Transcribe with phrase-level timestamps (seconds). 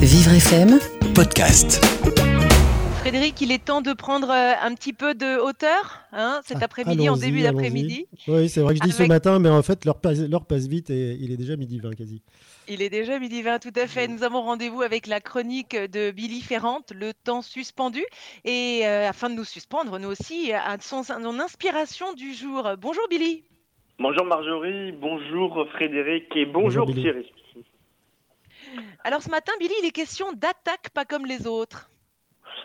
[0.00, 0.78] Vivre FM
[1.16, 1.84] podcast.
[3.00, 6.66] Frédéric, il est temps de prendre euh, un petit peu de hauteur hein, cet Ah,
[6.66, 8.06] après-midi, en début d'après-midi.
[8.28, 11.16] Oui, c'est vrai que je dis ce matin, mais en fait, l'heure passe, vite et
[11.20, 12.22] il est déjà midi 20 quasi.
[12.68, 14.06] Il est déjà midi 20, tout à fait.
[14.06, 18.04] Nous avons rendez-vous avec la chronique de Billy Ferrante, Le temps suspendu.
[18.44, 22.70] Et euh, afin de nous suspendre, nous aussi, à son, son inspiration du jour.
[22.78, 23.42] Bonjour Billy.
[23.98, 26.86] Bonjour Marjorie, bonjour Frédéric et bonjour.
[26.86, 27.26] Thierry.
[29.02, 31.90] Alors ce matin, Billy, il est question d'attaque pas comme les autres.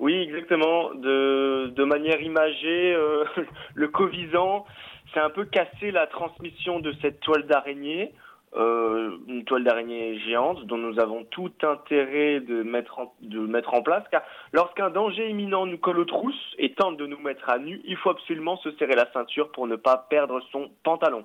[0.00, 0.92] Oui, exactement.
[0.94, 3.24] De, manière imagée, euh,
[3.74, 4.66] le Covisan,
[5.14, 8.12] c'est un peu cassé la transmission de cette toile d'araignée,
[8.56, 13.74] euh, une toile d'araignée géante dont nous avons tout intérêt de mettre en, de mettre
[13.74, 14.22] en place, car
[14.52, 17.96] lorsqu'un danger imminent nous colle aux trousses et tente de nous mettre à nu, il
[17.96, 21.24] faut absolument se serrer la ceinture pour ne pas perdre son pantalon.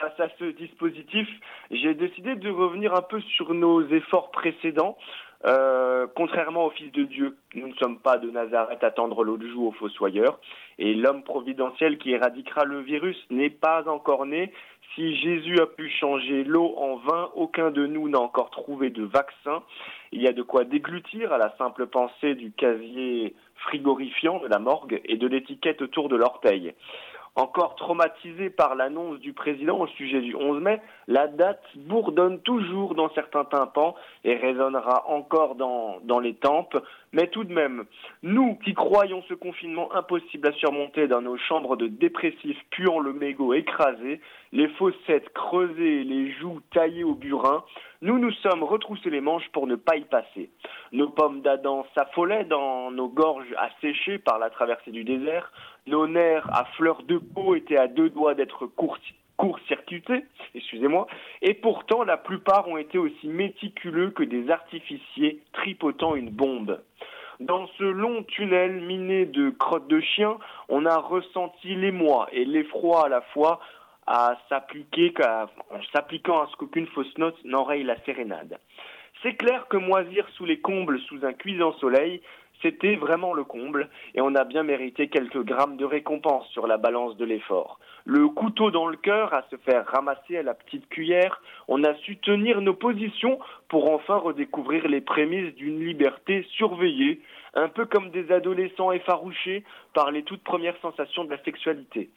[0.00, 1.28] Face à ce dispositif,
[1.70, 4.96] j'ai décidé de revenir un peu sur nos efforts précédents.
[5.44, 9.46] Euh, contrairement au Fils de Dieu, nous ne sommes pas de Nazareth à tendre l'autre
[9.46, 10.38] joue aux fossoyeurs,
[10.78, 14.52] et l'homme providentiel qui éradiquera le virus n'est pas encore né.
[14.94, 19.04] Si Jésus a pu changer l'eau en vin, aucun de nous n'a encore trouvé de
[19.04, 19.62] vaccin.
[20.12, 24.58] Il y a de quoi déglutir à la simple pensée du casier frigorifiant de la
[24.58, 26.74] morgue et de l'étiquette autour de l'orteil.
[27.34, 32.94] Encore traumatisé par l'annonce du président au sujet du 11 mai, la date bourdonne toujours
[32.94, 36.76] dans certains tympans et résonnera encore dans, dans les tempes.
[37.12, 37.84] Mais tout de même,
[38.22, 43.14] nous qui croyons ce confinement impossible à surmonter dans nos chambres de dépressifs puant le
[43.14, 44.20] mégot écrasé,
[44.52, 47.64] les fossettes creusées, les joues taillées au burin,
[48.02, 50.50] nous nous sommes retroussés les manches pour ne pas y passer.
[50.92, 55.50] Nos pommes d'Adam s'affolaient dans nos gorges asséchées par la traversée du désert,
[55.86, 58.98] nos nerfs à fleur de peau étaient à deux doigts d'être court-
[59.36, 61.06] court-circuités, excusez-moi,
[61.40, 66.80] et pourtant la plupart ont été aussi méticuleux que des artificiers tripotant une bombe.
[67.40, 70.36] Dans ce long tunnel miné de crottes de chien,
[70.68, 73.58] on a ressenti l'émoi et l'effroi à la fois
[74.06, 78.58] à s'appliquer en s'appliquant à ce qu'aucune fausse note n'enraye la sérénade.
[79.22, 82.20] C'est clair que moisir sous les combles sous un cuisant soleil,
[82.62, 86.76] c'était vraiment le comble, et on a bien mérité quelques grammes de récompense sur la
[86.76, 87.78] balance de l'effort.
[88.04, 91.94] Le couteau dans le cœur à se faire ramasser à la petite cuillère, on a
[91.94, 93.38] su tenir nos positions
[93.68, 97.20] pour enfin redécouvrir les prémices d'une liberté surveillée,
[97.54, 102.10] un peu comme des adolescents effarouchés par les toutes premières sensations de la sexualité.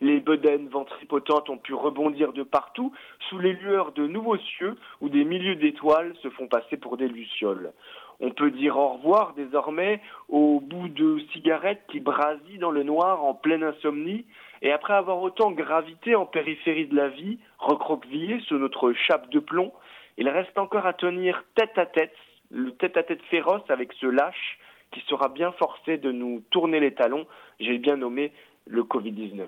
[0.00, 2.92] Les bedaines ventripotantes ont pu rebondir de partout
[3.28, 7.08] sous les lueurs de nouveaux cieux où des milieux d'étoiles se font passer pour des
[7.08, 7.72] lucioles.
[8.20, 13.24] On peut dire au revoir désormais au bout de cigarettes qui brasillent dans le noir
[13.24, 14.26] en pleine insomnie,
[14.62, 19.38] et après avoir autant gravité en périphérie de la vie, recroquevillé sous notre chape de
[19.38, 19.72] plomb,
[20.18, 22.16] il reste encore à tenir tête à tête,
[22.50, 24.58] le tête à tête féroce avec ce lâche
[24.92, 27.26] qui sera bien forcé de nous tourner les talons,
[27.60, 28.32] j'ai bien nommé
[28.66, 29.46] le Covid-19.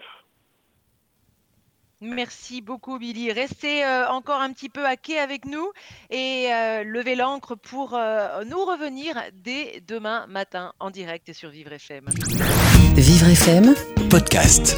[2.01, 3.33] Merci beaucoup Billy.
[3.33, 5.73] Restez euh, encore un petit peu à quai avec nous
[6.11, 11.73] et euh, levez l'encre pour euh, nous revenir dès demain matin en direct sur Vivre
[11.73, 12.07] FM.
[12.97, 13.75] Vivre FM
[14.09, 14.77] podcast.